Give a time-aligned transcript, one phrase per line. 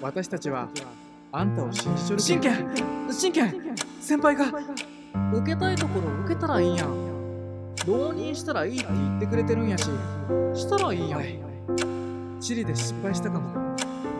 [0.00, 0.68] 私たちは
[1.32, 2.74] あんたを信じちょる真剣
[3.10, 4.46] 真剣先輩が。
[5.32, 7.74] 受けたいところ受けたらいいやん。
[7.86, 9.84] 浪人したらいいって言ってくれてるんやし
[10.54, 12.40] したらいいやん。
[12.40, 13.76] チリで失敗したかも。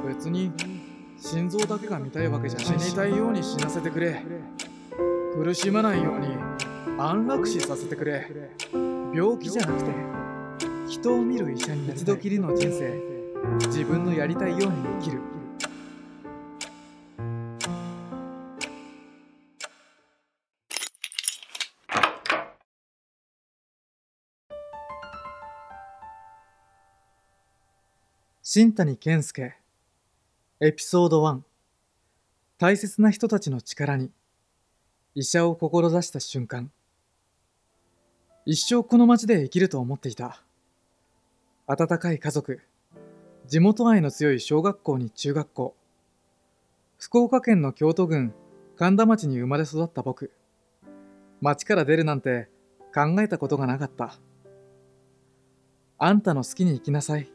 [0.07, 0.53] 別に
[1.17, 4.23] 心臓だけが見たいわけじゃない死にたいように死なせてくれ。
[5.35, 6.37] 苦しまないように
[6.99, 8.29] 安楽死させてくれ。
[9.15, 9.91] 病気じゃなくて
[10.89, 13.01] 人を見る医者に一度きりの人生
[13.67, 15.21] 自分のやりたいように生きる
[28.53, 29.55] 新谷健介。
[30.59, 31.43] エピソード1
[32.59, 34.11] 大切な人たちの力に。
[35.15, 36.73] 医者を志した瞬間。
[38.45, 40.43] 一生この街で生きると思っていた。
[41.69, 42.61] 温かい家族。
[43.47, 45.77] 地元愛の強い小学校に中学校。
[46.99, 48.35] 福岡県の京都郡。
[48.75, 50.33] 神田町に生まれ育った僕。
[51.41, 52.49] 町から出るなんて
[52.93, 54.17] 考えたことがなかった。
[55.99, 57.31] あんたの好きに生きなさい。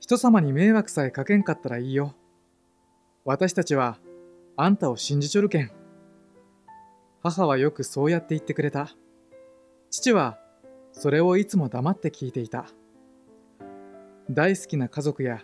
[0.00, 2.14] 人様に迷惑さえかけんかったらいいよ。
[3.24, 3.98] 私たちは
[4.56, 5.70] あんたを信じちょるけん。
[7.22, 8.90] 母はよくそうやって言ってくれた。
[9.90, 10.38] 父は
[10.92, 12.66] それをいつも黙って聞いていた。
[14.30, 15.42] 大好きな家族や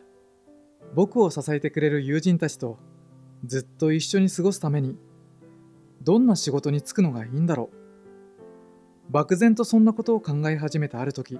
[0.95, 2.79] 僕を支えてくれる友人たちと
[3.45, 4.97] ずっと一緒に過ごすために
[6.03, 9.13] どんな仕事に就くのがいいんだろう。
[9.13, 11.39] 漠然とそんなことを考え始めたある時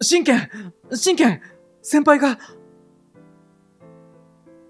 [0.00, 0.48] 真剣
[0.92, 1.40] 真剣
[1.82, 2.38] 先輩が。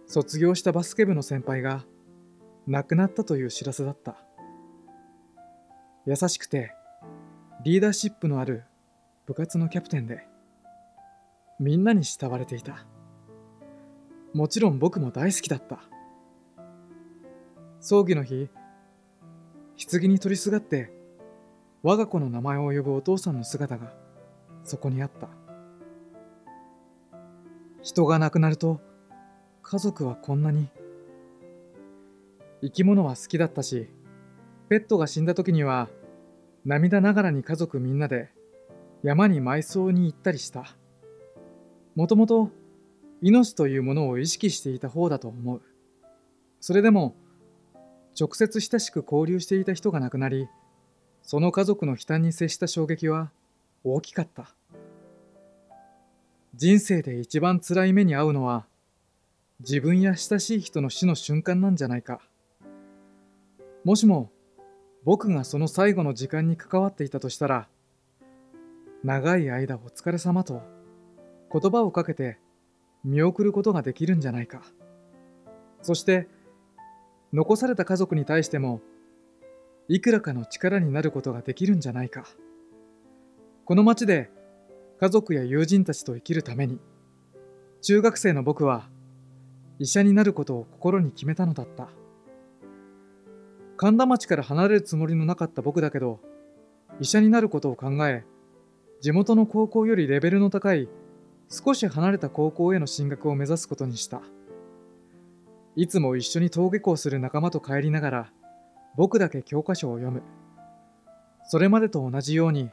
[0.06, 1.84] 卒業したバスケ部の先輩が
[2.66, 4.16] 亡くなったという知らせだった。
[6.06, 6.72] 優しくて
[7.64, 8.64] リーダーシップのある
[9.26, 10.26] 部活のキャプテンで
[11.60, 12.84] みんなに慕われていた。
[14.32, 15.80] もちろん僕も大好きだった。
[17.80, 18.48] 葬儀の日
[19.90, 20.92] 棺に取りすがって
[21.82, 23.92] 我が子の名前を呼ぶお父さんの姿が
[24.64, 25.41] そこにあった。
[27.82, 28.80] 人が亡くなると
[29.62, 30.68] 家族はこんなに。
[32.62, 33.88] 生き物は好きだったし
[34.68, 35.88] ペットが死んだ時には
[36.64, 38.30] 涙ながらに家族みんなで
[39.02, 40.76] 山に埋葬に行ったりした。
[41.96, 42.50] もともと
[43.20, 45.60] 命というものを意識していた方だと思う。
[46.60, 47.16] それでも
[48.18, 50.48] 直接親しく交流していた人が亡くなり
[51.22, 53.32] その家族の悲嘆に接した衝撃は
[53.82, 54.54] 大きかった。
[56.54, 58.66] 人生で一番辛い目に遭うのは
[59.60, 62.20] 自分や親しい人の死の瞬間なんじゃないか。
[63.84, 64.30] もしも
[65.04, 67.68] 僕がその最後の時間に関わっていたとしたら
[69.02, 70.62] 長い間お疲れ様と
[71.50, 72.38] 言葉をかけて
[73.02, 74.62] 見送ることができるんじゃないか。
[75.80, 76.28] そして
[77.32, 78.82] 残された家族に対しても
[79.88, 82.26] いくらかの力になることができるんじゃないか。
[83.64, 84.30] この町で
[85.02, 86.78] 家族や友人たちと生きるために。
[87.80, 88.88] 中学生の僕は
[89.80, 91.88] 医者になることを心に決めたのだった。
[93.76, 96.20] 神田町から離れるつもりのなかった僕だけど
[97.00, 98.24] 医者になることを考え
[99.00, 100.88] 地元の高校よりレベルの高い
[101.48, 104.22] 少し離れた高校への進学を目指すことにした。
[105.74, 108.32] いつも一緒に登下校する仲間と帰りながら
[108.96, 110.22] 僕だけ教科書を読む。
[111.48, 112.70] それまでと同じように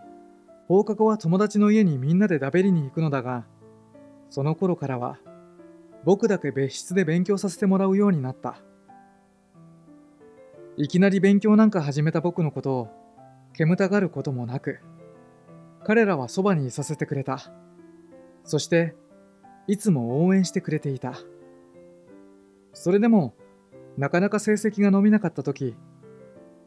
[0.70, 3.44] 放課後は友達の家にみんなでだべりに行くのだが
[4.30, 5.18] その頃からは
[6.06, 8.62] 僕だけ別室で勉強させてもらうようになった。
[10.78, 12.88] いきなり勉強なんか始めた僕のことを
[13.54, 14.80] 煙たがることもなく
[15.84, 17.52] 彼らはそばにいさせてくれた。
[18.44, 18.96] そして
[19.66, 21.16] いつも応援してくれていた。
[22.74, 23.34] それでも
[23.98, 25.76] なかなか成績が伸びなかった時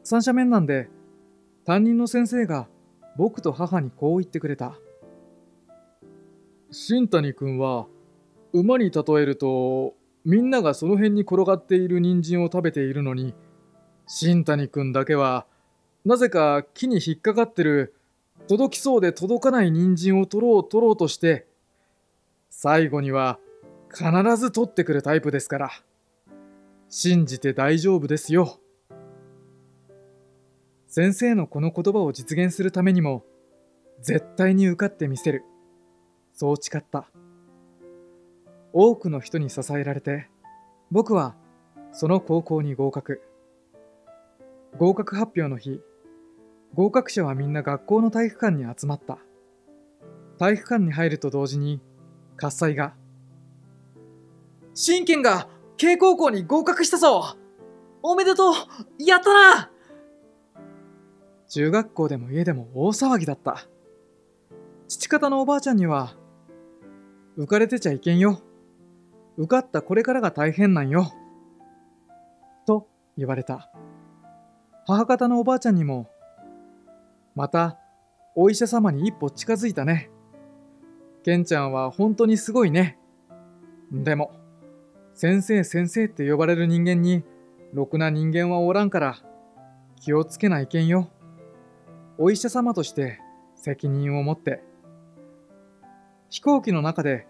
[0.02, 0.90] 三者面談で
[1.64, 2.66] 担任の先生が
[3.16, 4.78] 僕と母にこう言ってくれた。
[6.70, 7.86] 新谷君は
[8.52, 9.94] 馬に例えると
[10.24, 13.34] みんながその辺に転がっている人参を食べているのに
[14.06, 15.46] 新谷君だけは
[16.06, 17.94] なぜか木に引っかかってる
[18.48, 21.46] 届きそうで届かない人参を取ろう取ろうとして
[22.48, 23.38] 最後には
[23.90, 25.70] 必ず取ってくるタイプですから。
[26.94, 28.58] 信じて大丈夫ですよ。
[30.94, 33.24] 先生のこの言葉を実現するためにも
[34.02, 35.42] 絶対に受かってみせる。
[36.34, 37.06] そう誓った。
[38.74, 40.28] 多くの人に支えられて
[40.90, 41.34] 僕は
[41.92, 43.22] その高校に合格。
[44.76, 45.80] 合格発表の日
[46.74, 49.16] 合格者はみんな学校の体育館に集まった。
[50.38, 51.80] 体育館に入ると同時に
[52.36, 52.92] 喝采が。
[54.74, 55.48] 真剣が
[55.78, 57.38] K 高校に合格したぞ。
[58.02, 58.54] おめでとう。
[58.98, 59.71] やったな。
[61.52, 63.66] 中学校でも家でも大騒ぎだった。
[64.88, 66.16] 父方のおばあちゃんには、
[67.36, 68.40] 浮かれてちゃいけんよ。
[69.36, 71.12] 受かったこれからが大変なんよ。
[72.66, 72.88] と
[73.18, 73.70] 言われた。
[74.86, 76.08] 母方のおばあちゃんにも、
[77.34, 77.78] また、
[78.34, 80.10] お医者様に一歩近づいたね。
[81.22, 82.98] ケンちゃんは本当にすごいね。
[83.90, 84.32] でも、
[85.12, 87.24] 先生先生って呼ばれる人間に、
[87.74, 89.18] ろくな人間はおらんから、
[90.00, 91.10] 気をつけないけんよ。
[92.24, 93.18] お医者様として
[93.56, 94.62] 責任を持って。
[96.30, 97.26] 飛行機の中で、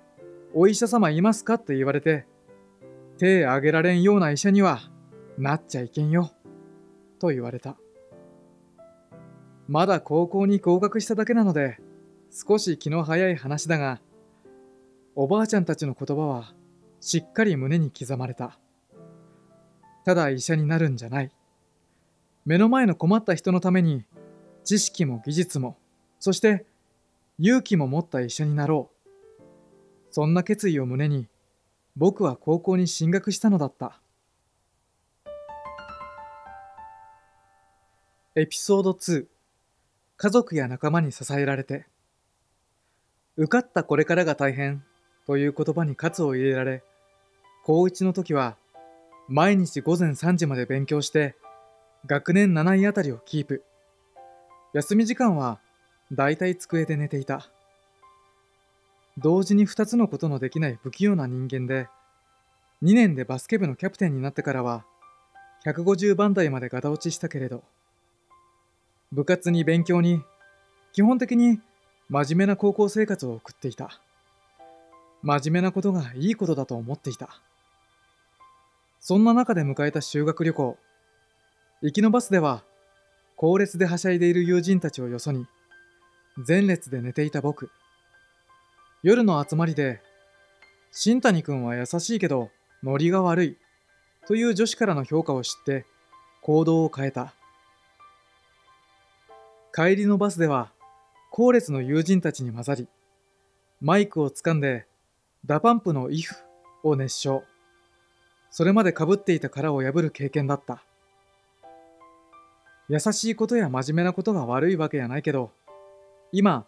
[0.52, 2.26] お医者様いますかって言われて、
[3.16, 4.80] 手あげられんような医者には
[5.38, 6.30] なっちゃいけんよ。
[7.18, 7.78] と言われた。
[9.66, 11.78] まだ高校に合格しただけなので、
[12.30, 13.98] 少し気の早い話だが、
[15.14, 16.52] おばあちゃんたちの言葉は
[17.00, 18.58] しっかり胸に刻まれた。
[20.04, 21.32] ただ医者になるんじゃない。
[22.44, 24.04] 目の前の困った人のために
[24.64, 25.76] 知識も技術も、
[26.20, 26.66] そして
[27.38, 28.90] 勇気も持った医者になろ
[29.38, 29.42] う。
[30.10, 31.28] そんな決意を胸に、
[31.96, 34.02] 僕は高校に進学したのだった。
[38.34, 39.26] エピソード2
[40.16, 41.84] 家族や仲間に支えられて
[43.36, 44.82] 受かったこれからが大変
[45.26, 46.82] という言葉に喝を入れられ
[47.62, 48.56] 高1の時は
[49.28, 51.36] 毎日午前3時まで勉強して
[52.06, 53.64] 学年7位あたりをキープ
[54.72, 55.58] 休み時間は
[56.12, 57.48] だいたい机で寝ていた。
[59.18, 61.88] 同時に2つのことのできない不器用な人間で
[62.82, 64.86] 2年でバスケ部のキャプテンになってからは
[65.66, 67.62] 150番台までガタ落ちしたけれど
[69.12, 70.22] 部活に勉強に
[70.94, 71.60] 基本的に
[72.08, 74.00] 真面目な高校生活を送っていた。
[75.22, 77.40] 真面目なことがいいことだと思っていた。
[79.00, 80.76] そんな中で迎えた修学旅行。
[81.80, 82.64] 行きのバスでは
[83.42, 85.48] 後列ではしゃいでいる友人たちをよそに
[86.46, 87.70] 前列で寝ていた僕。
[89.02, 90.00] 夜の集まりで
[90.92, 92.50] 新谷君は優しいけど
[92.84, 93.58] ノリが悪い
[94.28, 95.86] という女子からの評価を知って
[96.40, 97.34] 行動を変えた。
[99.74, 100.70] 帰りのバスでは
[101.32, 102.86] 後列の友人たちに混ざり
[103.80, 104.86] マイクをつかんで
[105.44, 106.32] DA PUMP の「IF」
[106.84, 107.42] を熱唱。
[108.52, 110.84] それまでかぶっていた殻を破る経験だった。
[112.88, 115.50] 優しいことや真面目なことが悪いわけやないけど
[116.32, 116.66] 今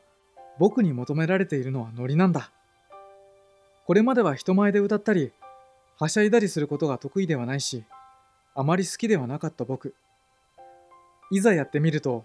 [0.59, 2.51] 僕に求められているのはノリなんだ。
[3.87, 5.33] これまでは人前で歌ったり
[5.99, 7.85] はしゃいだりすることが得意ではないし
[8.55, 9.95] あまり好きではなかった僕。
[11.31, 12.25] いざやってみると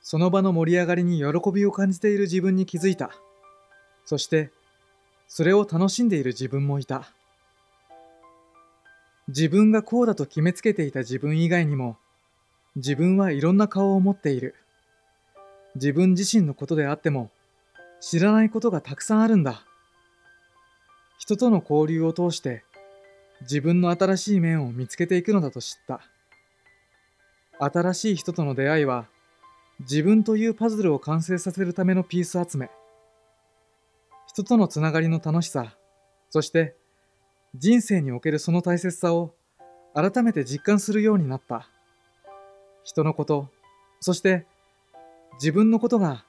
[0.00, 3.10] その場の盛り上がりに喜びを感じている自分に気づいた。
[4.04, 4.50] そして
[5.26, 7.08] それを楽しんでいる自分もいた。
[9.28, 11.96] 自分がこうだと決めつけていた自分以外にも
[12.76, 14.56] 自分はいろんな顔を持っている。
[15.76, 17.30] 自分自身のことであっても
[18.00, 19.64] 知らないことがたくさんあるんだ。
[21.18, 22.64] 人との交流を通して
[23.42, 26.00] 自分の新しい面を見つけていくのだと知った。
[27.58, 29.06] 新しい人との出会いは
[29.80, 32.70] 自分というパズルを完成させるためのピース集め。
[34.26, 35.76] 人とのつながりの楽しさ
[36.28, 36.74] そして
[37.54, 39.32] 人生におけるその大切さを
[39.94, 41.68] 改めて実感するようになった。
[42.84, 43.48] 人のこと
[44.00, 44.46] そして
[45.34, 46.24] 自分のことが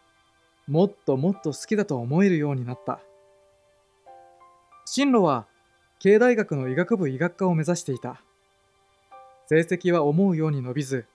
[0.68, 3.00] もっともっと好きだと思えるようになった。
[4.86, 5.46] 進路は
[6.00, 8.22] 経大学の医学部医学科を目指していた。
[9.48, 11.06] 成績は思うように伸びず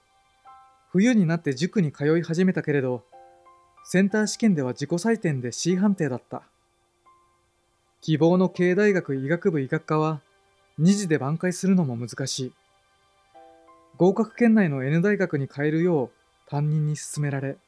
[0.93, 3.03] 冬になって塾に通い始めたけれど
[3.85, 6.43] センター試験では自己採点で C 判定だった。
[8.03, 10.21] 希望の経大学医学部医学科は
[10.79, 12.53] 2次で挽回するのも難しい。
[14.01, 16.11] 合格圏内の N 大学に変えるよう
[16.49, 17.59] 担任に勧められ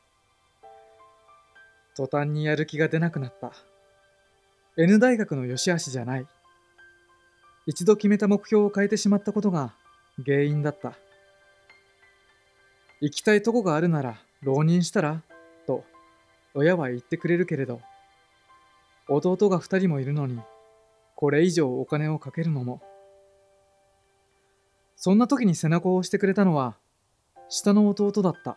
[1.94, 3.52] 途端にやる気が出なくなった。
[4.78, 6.26] N 大学の良し悪しじゃない。
[7.66, 9.74] 一度決めた目標を変えてしまったことが
[10.24, 10.94] 原因だった。
[13.02, 15.20] 行きたいとこがあるなら浪人したら
[15.66, 15.84] と
[16.54, 17.82] 親は言ってくれるけれど
[19.06, 20.40] 弟が二人もいるのに
[21.14, 22.80] これ以上お金をかけるのも
[25.04, 26.76] そんな時に背中を押してくれたのは
[27.48, 28.56] 下の弟だった。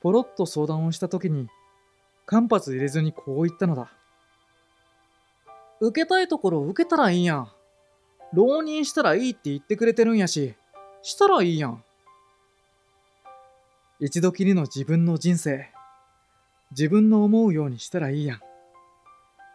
[0.00, 1.48] ポロッと相談をした時に
[2.26, 3.90] 間髪入れずにこう言ったのだ。
[5.80, 7.48] 受けたいところ受けたらいいやん。
[8.32, 10.54] 浪人したらいいって言ってくれてるんやし
[11.02, 11.82] したらいいやん。
[13.98, 15.70] 一度きりの自分の人生
[16.70, 18.40] 自分の思うようにしたらいいやん。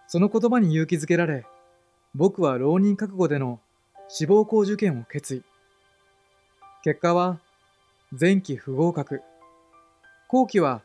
[0.10, 1.46] その言葉に勇気づけられ
[2.14, 3.62] 僕は浪人覚悟での
[4.08, 5.44] 志望校受験を決意。
[6.84, 7.40] 結果は
[8.12, 9.22] 前期不合格。
[10.28, 10.82] 後期は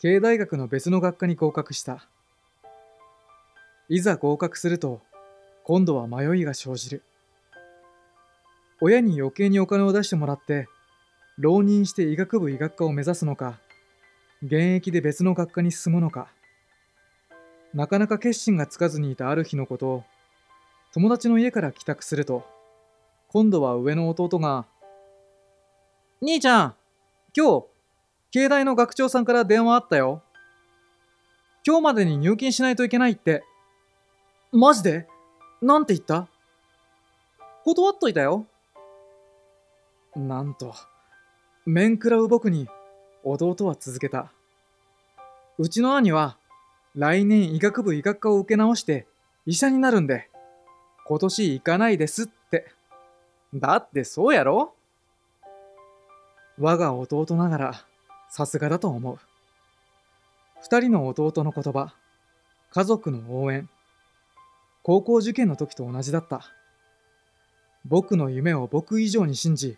[0.00, 2.08] 経大学の別の学科に合格した。
[3.88, 5.00] いざ合格すると
[5.64, 7.02] 今度は迷いが生じる。
[8.80, 10.66] 親に余計にお金を出してもらって
[11.38, 13.58] 浪人して医学部医学科を目指すのか
[14.42, 16.28] 現役で別の学科に進むのか
[17.72, 20.04] なかなか決心がつかずにいたある日のことを
[20.92, 22.53] 友達の家から帰宅すると
[23.34, 24.64] 今度は上の弟が
[26.22, 26.74] 「兄ちゃん
[27.36, 27.66] 今日
[28.30, 30.22] 経大の学長さんから電話あったよ。
[31.66, 33.42] 今日までに入金しないといけないって。
[34.52, 35.08] マジで？
[35.60, 36.28] なんて言った？
[37.64, 38.46] 断っといたよ。
[40.14, 40.72] なんと
[41.66, 42.68] 面食らう僕に
[43.24, 44.30] 弟は続けた。
[45.58, 46.36] うちの兄は
[46.94, 49.08] 来年医学部医学科を受け直して
[49.44, 50.30] 医者になるんで
[51.08, 52.43] 今年行かないですって。
[53.54, 54.74] だってそうやろ？
[56.58, 57.86] 我が弟ながら
[58.28, 59.18] さすがだと思う。
[60.62, 61.94] 二人の弟の言葉
[62.70, 63.68] 家族の応援
[64.82, 66.50] 高校受験の時と同じだった。
[67.86, 69.76] 僕の夢を僕以上に信じ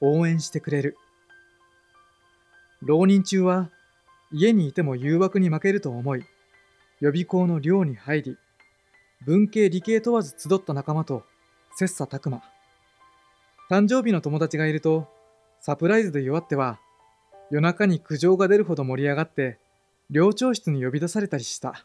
[0.00, 0.96] 応援してくれる。
[2.82, 3.70] 浪人中は
[4.30, 6.24] 家にいても誘惑に負けると思い、
[7.00, 8.36] 予備校の寮に入り、
[9.24, 11.22] 文系理系問わず集った仲間と
[11.76, 12.42] 切磋琢磨。
[13.68, 15.08] 誕生日の友達がいると、
[15.60, 16.78] サプライズで弱っては、
[17.50, 19.58] 夜中に苦情が出るほど盛り上がって、
[20.10, 21.84] 寮長室に呼び出されたりした。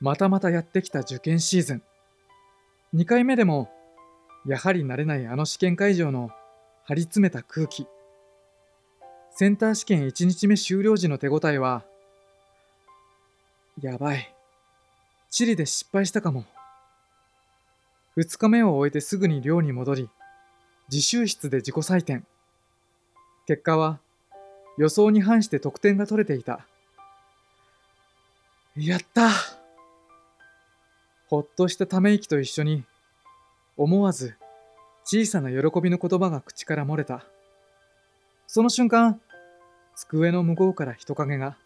[0.00, 1.82] またまたやってきた受験シーズン。
[2.94, 3.70] 2回目でも、
[4.46, 6.30] やはり慣れないあの試験会場の
[6.84, 7.86] 張り詰めた空気。
[9.30, 11.82] センター試験1日目終了時の手応えは、
[13.80, 14.34] やばい。
[15.30, 16.44] 地理で失敗したかも。
[18.16, 20.10] 2日目を終えてすぐに寮に戻り、
[20.90, 22.24] 自習室で自己採点。
[23.46, 23.98] 結果は、
[24.78, 26.66] 予想に反して得点が取れていた。
[28.76, 29.30] やった
[31.28, 32.84] ほっとしたため息と一緒に、
[33.76, 34.36] 思わず
[35.04, 37.24] 小さな喜びの言葉が口から漏れた。
[38.46, 39.20] その瞬間、
[39.96, 41.56] 机の向こうから人影が。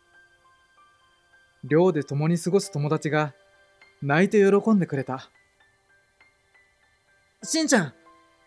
[1.65, 3.35] 寮で共に過ごす友達が
[4.01, 5.31] 泣いて喜んでくれた。
[7.43, 7.93] しんちゃん、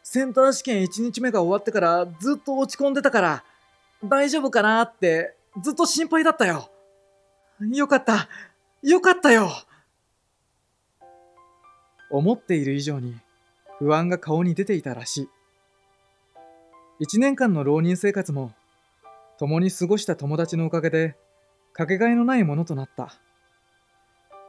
[0.04, 3.44] センター試験1日目が終わってからずっと落ち込んでたから、
[4.04, 6.70] 大丈夫かなってずっと心配だったよ。
[7.72, 8.28] よかった。
[8.82, 9.50] よかったよ。
[12.10, 13.16] 思っている以上に
[13.80, 15.30] 不安が顔に出ていたらしい。
[17.00, 18.52] 一年間の浪人生活も
[19.40, 21.16] 共に過ごした友達のおかげで、
[21.74, 23.18] かけがえのないものとなった。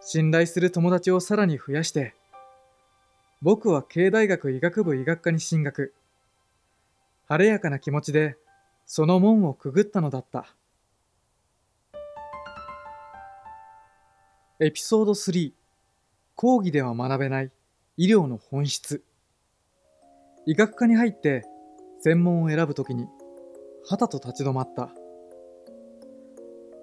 [0.01, 2.15] 信頼する友達をさらに増やして、
[3.43, 5.93] 僕は経大学医学部医学科に進学。
[7.27, 8.37] 晴れやかな気持ちで、
[8.87, 10.55] その門をくぐったのだった。
[14.61, 15.53] エピソード3
[16.37, 17.51] 講義では学べない
[17.97, 19.03] 医療の本質
[20.47, 21.43] 医学科に入って
[22.01, 23.09] 専門を選ぶときに
[23.89, 24.91] はたと立ち止まった。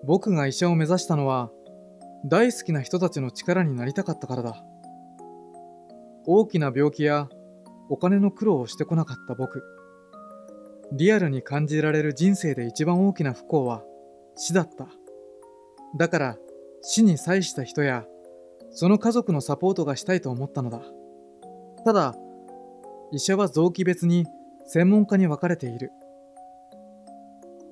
[0.04, 1.52] 僕が医者を目指したのは、
[2.26, 4.62] 大好きな人たちの力になりたかったからだ。
[6.26, 7.30] 大きな病気や
[7.90, 9.64] お金の苦労をしてこなかった僕。
[10.92, 13.84] リアルに感じられる人生で一番大きな不幸は
[14.36, 14.88] 死だった。
[15.98, 16.38] だから
[16.82, 18.06] 死に際した人や
[18.72, 20.82] その家族のサポートがしたいと思ったのだ。
[21.86, 22.16] ただ、
[23.12, 24.26] 医者は臓器別に
[24.68, 25.92] 専門家に分かれている。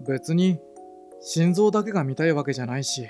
[0.06, 0.60] 別に
[1.20, 3.08] 心臓だけが見たいわけじゃないし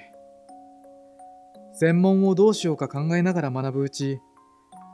[1.74, 4.20] 専門をどうしようか考えながら学ぶうち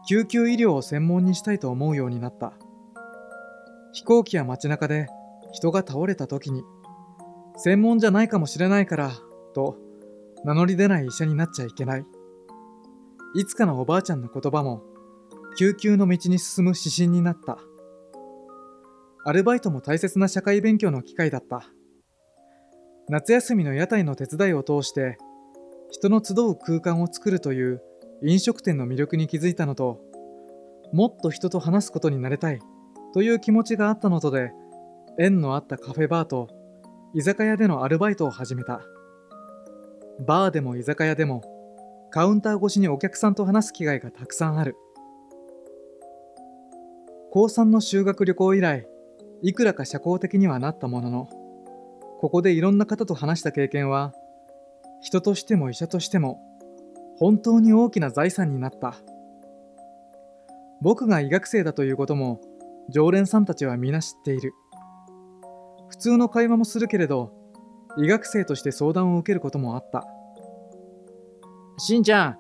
[0.08, 2.54] 救急医療を専門にしたいと思うようになった。
[3.94, 5.08] 飛行機や街中で
[5.52, 6.64] 人が倒れた時に
[7.58, 9.12] 専門じゃないかもしれないから
[9.54, 9.78] と
[10.44, 12.06] 名乗り出ない医者になっちゃいけない。
[13.36, 14.84] いつかのおばあちゃんの言葉も
[15.58, 17.58] 救急の道に進む指針になった。
[19.26, 21.64] アルバイトも大切な社会勉強の機会だった。
[23.10, 25.18] 夏休みの屋台の手伝いを通して
[25.92, 27.82] 人の集う空間を作るという
[28.24, 30.00] 飲食店の魅力に気づいたのと
[30.94, 32.60] もっと人と話すことになれたい
[33.14, 34.52] という気持ちがあったのとで
[35.20, 36.48] 縁のあったカフェバーと
[37.14, 38.82] 居酒屋でのアルバイトを始めた。
[40.26, 41.44] バーでも居酒屋でも
[42.12, 44.76] カウンター越しにお客さんと話す機会がたくさんある。
[47.32, 48.88] 高3の修学旅行以来
[49.42, 51.30] いくらか社交的にはなったものの
[52.24, 54.14] ここでいろんな方と話した経験は、
[55.02, 56.40] 人としても医者としても、
[57.20, 58.96] 本当に大きな財産になった。
[60.82, 62.42] 僕が医学生だということも
[62.90, 64.54] 常連さんたちは皆知っている。
[65.88, 67.32] 普通の会話もするけれど
[67.98, 70.06] 医学生として相談を受けることもあった。
[71.78, 72.38] しんちゃん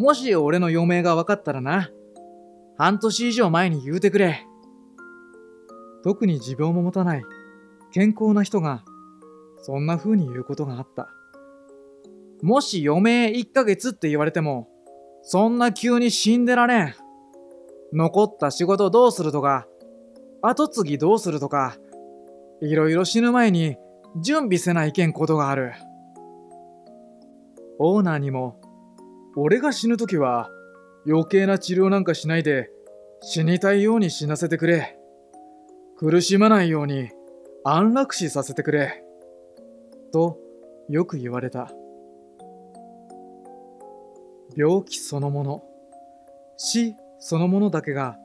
[0.00, 1.90] もし俺の余命が分かったらな
[2.76, 4.44] 半年以上前に言うてくれ。
[6.04, 7.22] 特に持病も持たない
[7.92, 8.84] 健康な人が
[9.62, 11.08] そんな風に言うことがあった。
[12.42, 14.68] もし余命1ヶ月って言われても
[15.22, 16.94] そんな急に死んでられん
[17.92, 19.66] 残った仕事どうするとか
[20.42, 21.76] 後継ぎどうするとか
[22.60, 23.76] いろいろ死ぬ前に
[24.22, 25.72] 準備せないけんことがある
[27.78, 28.60] オーナーにも
[29.36, 30.48] 俺が死ぬ時は
[31.06, 32.70] 余計な治療なんかしないで
[33.22, 34.98] 死にたいように死なせてくれ
[35.96, 37.10] 苦しまないように
[37.64, 39.02] 安楽死させてくれ。
[40.12, 40.38] と
[40.88, 41.70] よく言われた。
[44.56, 45.62] 病気そのもの、
[46.56, 48.16] 死そのものだけが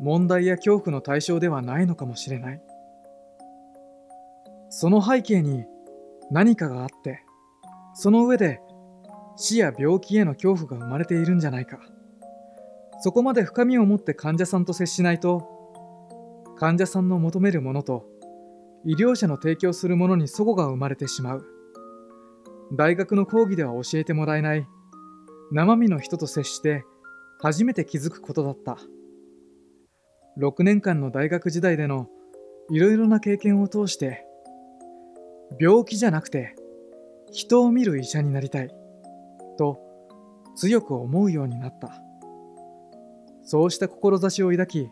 [0.00, 2.62] 問題や恐怖の対象ではないのかもしれない。
[4.68, 5.64] その背景に
[6.30, 7.22] 何かがあって、
[7.94, 8.60] その上で
[9.36, 11.78] 死や病気への恐怖が生まれているんじゃないか。
[13.02, 15.48] そこまで深みを持って患者さんと接しないと
[16.58, 18.04] 患者さんの求めるものと
[18.84, 21.46] 医療者の提供するものに齟齬が生まれてしまう
[22.74, 24.66] 大学の講義では教えてもらえない
[25.52, 26.84] 生身の人と接して
[27.40, 28.78] 初めて気づくことだった。
[30.38, 32.06] 6年間の大学時代での
[32.70, 34.24] いろいろな経験を通して
[35.58, 36.54] 病気じゃなくて
[37.32, 38.70] 人を見る医者になりたい
[39.58, 39.80] と
[40.54, 42.00] 強く思うようになった。
[43.42, 44.88] そうした志を抱き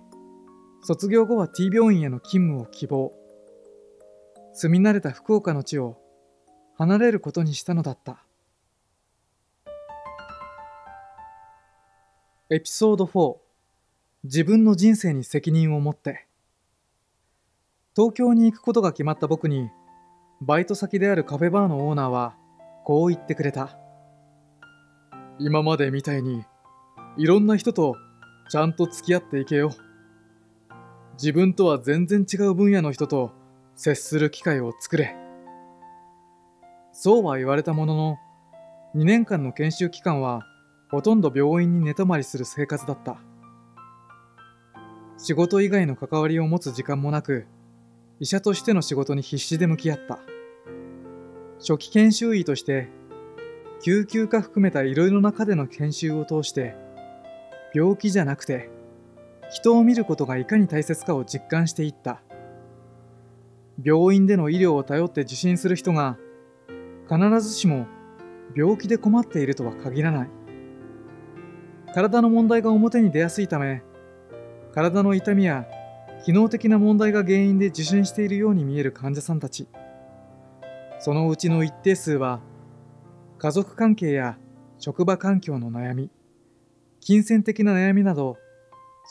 [0.83, 3.13] 卒業後は T 病院への勤務を希望。
[4.53, 5.99] 住み慣れた福岡の地を
[6.77, 8.25] 離れることにしたのだった。
[12.51, 13.37] エピソード4
[14.25, 16.27] 自分の人生に責任を持って
[17.95, 19.69] 東京に行くことが決まった僕に
[20.41, 22.37] バイト先であるカフェバーのオーナーは
[22.85, 23.79] こう言ってくれた
[25.39, 26.43] 今までみたいに
[27.19, 27.97] いろんな人と
[28.51, 29.71] ちゃんと付き合っていけよ。
[31.15, 33.33] 自分とは全然違う分野の人と
[33.75, 35.17] 接する機会を作れ。
[36.93, 38.17] そうは言われたものの、
[38.95, 40.47] 2年間の研修期間は
[40.91, 43.19] ほとんど病院に寝泊まりする生活だった。
[45.17, 47.47] 仕事以外の関わりを持つ時間もなく、
[48.21, 50.19] 医者としての仕事に必死で向き合った。
[51.59, 52.89] 初期研修医として、
[53.83, 56.75] 救急科含めたいろいろな科での研修を通して、
[57.75, 58.71] 病気じゃなくて、
[59.51, 62.21] 人を見ることがいかに大切かを実感していった
[63.83, 66.19] 病院での医療を頼って受診する人が
[67.09, 67.87] 必ずしも
[68.55, 70.29] 病気で困っているとは限らない
[71.99, 73.83] 体の問題が表に出やすいため
[74.73, 75.67] 体の痛みや
[76.25, 79.67] 機能的な問題が原因で受診しているように見える患者さんたち。
[81.01, 82.41] そのうちの一定数は
[83.39, 84.39] 家族関係や
[84.79, 86.13] 職場環境の悩み
[87.01, 88.37] 金銭的な悩みなど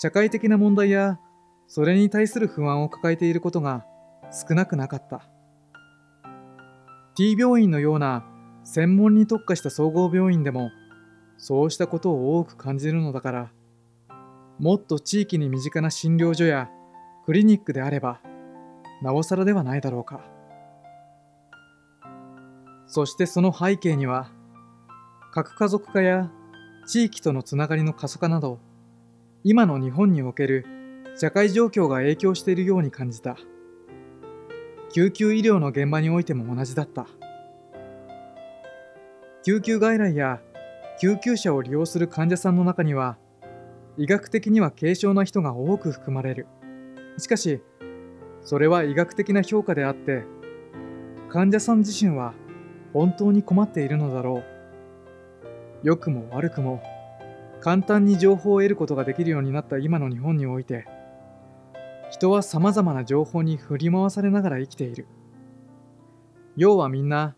[0.02, 1.20] 社会的な問題や
[1.68, 3.86] それに対する不安を抱えていることが
[4.32, 5.28] 少なくなかった。
[7.18, 8.26] T 病院のような
[8.64, 10.70] 専門に特化した総合病院でも
[11.38, 13.52] そうしたことを多く感じるのだから
[14.60, 16.70] もっと地域に身近な診療所や
[17.26, 18.20] クリニックであれば
[19.02, 20.22] なおさらではないだろうか。
[22.88, 24.32] そしてその背景には
[25.34, 26.32] 核家族化や
[26.88, 28.60] 地域とのつながりの過疎化など
[29.44, 30.66] 今の日本における
[31.18, 33.38] 社会状況が影響しているように感じた。
[34.94, 37.08] 救急医療の現場においても同じだった。
[39.44, 40.42] 救急外来や
[41.00, 43.18] 救急車を利用する患者さんの中には
[43.98, 46.48] 医学的には軽症な人が多く含まれる。
[47.18, 47.62] しかし
[48.42, 50.24] それは医学的な評価であって
[51.30, 52.34] 患者さん自身は
[52.94, 54.44] 本当に困っているのだろう。
[55.84, 56.82] 良くも悪くも
[57.62, 60.86] 簡単に情報を得ることができるようになった今の日本において
[62.10, 65.06] 人はさまざまな情報に振り回されながら生きている。
[66.56, 67.36] 要はみんな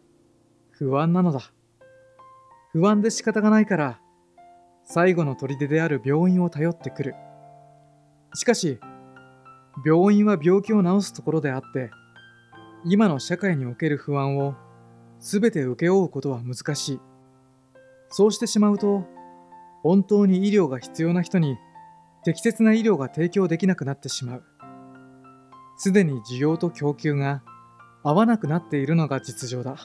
[0.72, 1.52] 不安なのだ。
[2.72, 4.00] 不安で仕方がないから
[4.84, 7.16] 最後の砦である病院を頼ってくる
[8.34, 8.80] しかし
[9.86, 11.92] 病院は病気を治すところであって
[12.86, 14.56] 今の社会における不安を
[15.20, 17.00] 全て請け負うことは難しい
[18.10, 19.06] そうしてしまうと
[19.84, 21.58] 本当に医療が必要な人に
[22.24, 24.44] 適切な医療が提供できなくなってしまう。
[25.78, 27.42] すでに需要と供給が
[28.04, 29.78] 合わなくなっているのが実情だ。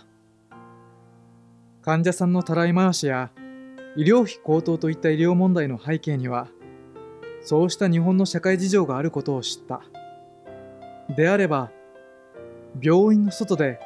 [1.85, 3.31] 患者さんのたらい回しや
[3.95, 6.49] 医療費高騰といった医療問題の背景には、
[7.43, 9.83] そうした日本の社会事情があることを知った。
[11.15, 11.71] であれば、
[12.81, 13.81] 病院の外で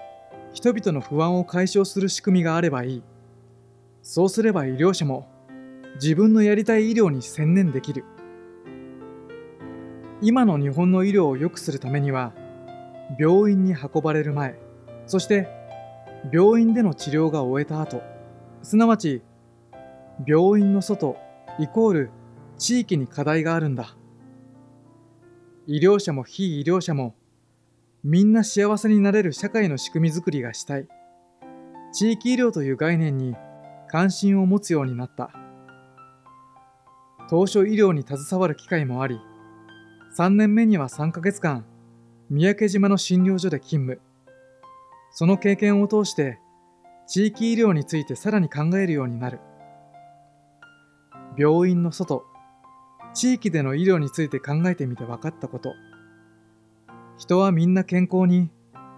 [0.52, 3.02] 人々の不安を解消する仕組みがあればいい。
[4.00, 5.28] そうすれば医療者も
[5.96, 8.04] 自分のやりたい医療に専念できる。
[10.22, 12.32] 今の日本の医療を良くするためには、
[13.18, 14.56] 病院に運ばれる前、
[15.08, 15.57] そして
[16.32, 18.02] 病院での治療が終えた後、
[18.62, 19.22] すなわち
[20.26, 21.16] 病院の外
[21.58, 22.10] イコール
[22.58, 23.96] 地域に課題があるんだ。
[25.66, 27.14] 医療者も非医療者も
[28.02, 30.88] みんな幸せになれる社会の仕組みづくりがしたい。
[31.92, 33.34] 地域医療という概念に
[33.88, 35.30] 関心を持つようになった。
[37.28, 39.20] 当初医療に携わる機会もあり、
[40.16, 41.64] 3年目には3ヶ月間、
[42.30, 44.07] 三宅島の診療所で勤務。
[45.10, 46.38] その経験を通して、
[47.06, 49.40] 地域医療についてさらに考えるようになる。
[51.36, 52.24] 病院の外、
[53.14, 55.72] 地域での医療について考えてみて分かったこと。
[57.16, 58.50] 人はみんな健康に、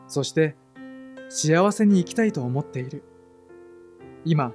[0.08, 0.56] そして
[1.28, 3.04] 幸せに生きたいと思っている。
[4.24, 4.52] 今、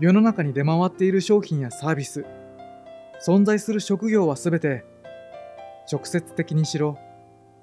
[0.00, 2.24] 世の中に出回っている商品やサービス、
[3.24, 4.84] 存在する職業はすべて、
[5.90, 6.98] 直接的にしろ、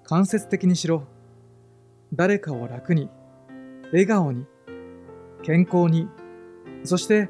[0.03, 1.03] 間接的にしろ、
[2.13, 3.09] 誰かを楽に、
[3.91, 4.45] 笑顔に、
[5.43, 6.07] 健康に、
[6.83, 7.29] そして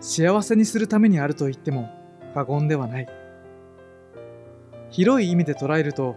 [0.00, 1.88] 幸せにするためにあると言っても
[2.34, 3.08] 過言ではない。
[4.90, 6.16] 広い意味で捉えると、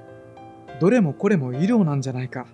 [0.80, 2.48] どれもこれも医療なんじゃないか。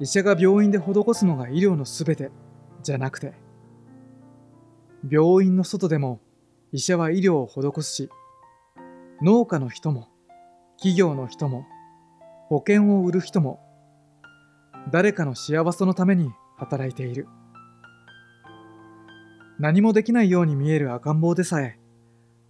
[0.00, 2.30] 医者が病院で施すのが医療のすべて
[2.82, 3.34] じゃなくて、
[5.08, 6.20] 病院の外でも
[6.72, 8.10] 医者は医療を施すし、
[9.20, 10.08] 農家の人も、
[10.78, 11.66] 企業の人も、
[12.52, 13.60] 保険を売る人も、
[14.90, 17.26] 誰かの幸せのために働いている。
[19.58, 21.78] 何もできないように見える赤ん坊でさえ、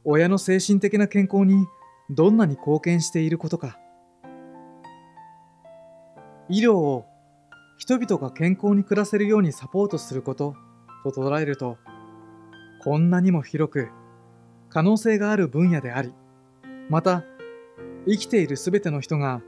[0.03, 1.69] 親の精神的な健康に
[2.11, 3.79] どんなに貢献していることか。
[6.49, 7.07] 医療を
[7.79, 10.57] 人々が健康に暮らせるようにサポートすること
[11.05, 11.79] と捉えると、
[12.83, 13.89] こんなにも広く
[14.69, 16.13] 可能性がある分野であり、
[16.91, 17.23] また
[18.09, 19.43] 生きているすべての人が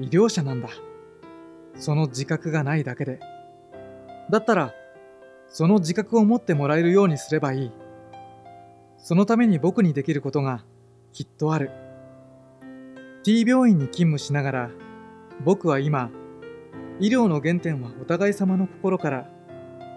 [0.00, 0.68] 医療者なんだ。
[1.76, 3.20] その自覚がないだけで。
[4.30, 4.74] だったら、
[5.48, 7.72] その自覚を持ってもらえるようにすればいい。
[8.98, 10.64] そのために僕にできることが
[11.12, 11.70] きっとある。
[13.24, 14.70] T 病院に勤務しながら、
[15.44, 16.10] 僕は今、
[17.00, 19.28] 医療の原点はお互い様の心から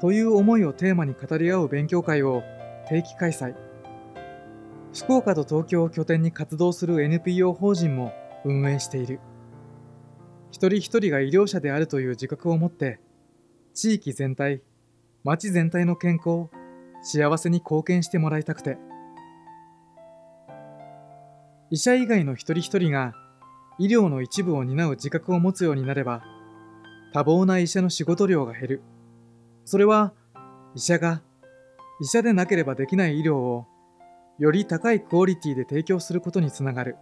[0.02, 2.44] という思いをテーマに語り合う勉強会を
[2.90, 3.56] 定期開催。
[4.94, 9.20] 福岡と東京を拠点に活動する NPO 法人も運営している。
[10.56, 13.02] 一人一人が医療者であるという自覚を持って、
[13.74, 14.62] 地域全体、
[15.26, 16.48] 町全体の健康、
[17.02, 18.78] 幸せに貢献してもらいたくて。
[21.72, 23.14] 医者以外の一人一人が
[23.80, 26.24] 医療の一部を担う自覚を持つようになれば、
[27.12, 28.82] 多忙な医者の仕事量が減る。
[29.66, 30.14] それは、
[30.74, 31.22] 医者が
[32.00, 33.66] 医者でなければできない医療を
[34.40, 36.96] より高いクオリティで提供することにつながる。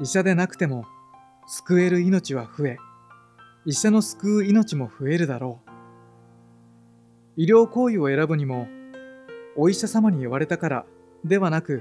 [0.00, 0.84] 医者でなくても
[1.50, 2.76] 救える命は増え、
[3.64, 5.70] 医者の救う命も増えるだろう。
[7.40, 8.68] 医療行為を選ぶにも、
[9.56, 10.86] お医者様に言われたから
[11.24, 11.80] ではなく、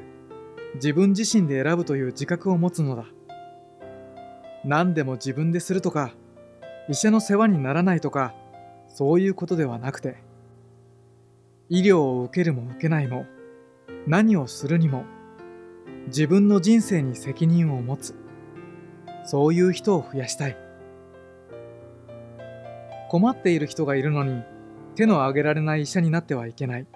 [0.75, 3.07] 自分自身で選ぶという自覚を持つのだ。
[4.63, 6.13] 何でも自分でするとか、
[6.87, 8.33] 医者の世話にならないとか、
[8.87, 10.15] そういうことではなくて、
[11.67, 13.25] 医療を受けるも受けないも、
[14.07, 15.03] 何をするにも、
[16.07, 18.15] 自分の人生に責任を持つ。
[19.27, 20.57] そういう人を増やしたい。
[23.09, 24.41] 困っている人がいるのに、
[24.95, 26.87] 手の挙げられない医者になってはいけない。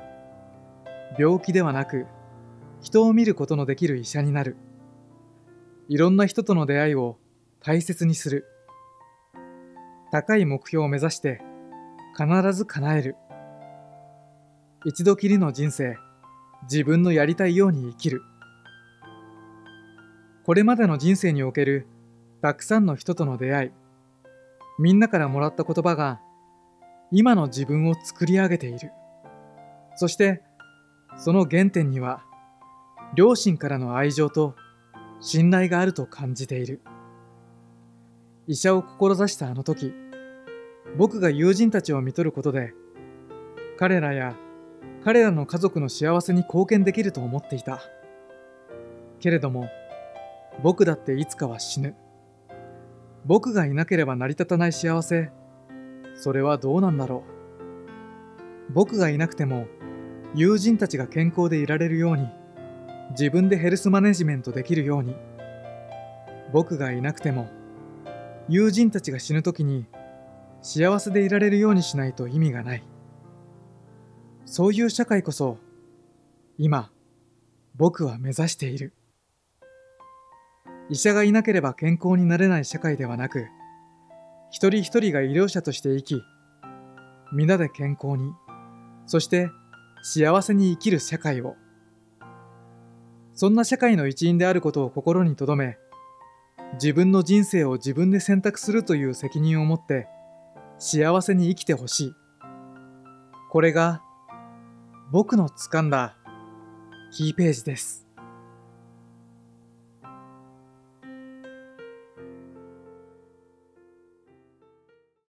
[1.19, 2.07] 病気ではなく、
[2.81, 4.55] 人を見ることのできる医者になる。
[5.89, 7.17] いろんな人との出会いを
[7.59, 8.47] 大切にする。
[10.09, 11.41] 高い目標を目指して
[12.17, 13.15] 必ず叶える。
[14.85, 15.97] 一度きりの人生、
[16.63, 18.21] 自分のやりたいように生きる。
[20.45, 21.87] これまでの人生における
[22.41, 23.71] たくさんの人との出会い、
[24.79, 26.19] みんなからもらった言葉が
[27.11, 28.91] 今の自分を作り上げている。
[29.95, 30.41] そして
[31.17, 32.23] その原点には
[33.13, 34.55] 両親からの愛情と
[35.19, 36.81] 信頼があると感じている。
[38.47, 39.93] 医者を志したあの時、
[40.97, 42.73] 僕が友人たちを見とることで、
[43.77, 44.35] 彼らや
[45.03, 47.81] 彼らの家族の幸せに貢献できると思っていた。
[49.19, 49.69] けれども、
[50.63, 51.95] 僕だっていつかは死ぬ。
[53.25, 55.31] 僕がいなければ成り立たない幸せ、
[56.15, 57.23] それはどうなんだろ
[58.69, 58.73] う。
[58.73, 59.67] 僕がいなくても、
[60.33, 62.27] 友人たちが健康でいられるように、
[63.11, 65.15] 自分でヘルスマネジメントできるように。
[66.51, 67.49] 僕がいなくても
[68.49, 69.85] 友人たちが死ぬ時に
[70.61, 72.83] 幸せでいられるようにしないと意味がない。
[74.45, 75.57] そういう社会こそ
[76.57, 76.91] 今
[77.75, 78.93] 僕は目指している。
[80.91, 83.47] 医者がいなければ健康になれない社会ではなく
[84.51, 86.21] 一人一人が医療者として生き
[87.31, 88.33] 皆で健康に
[89.05, 89.49] そして
[90.03, 91.55] 幸せに生きる社会を。
[93.33, 95.77] そんな社会の一員であることを心に留め
[96.73, 100.07] 自分の人生を自分で選択するという責任を持って
[100.77, 102.13] 幸せに生きてほしい。
[103.49, 104.01] これが
[105.11, 106.17] 僕の掴んだ
[107.13, 108.10] キーページです。